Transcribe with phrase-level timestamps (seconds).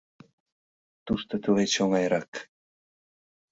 [1.05, 2.31] Тушто тылеч оҥайрак!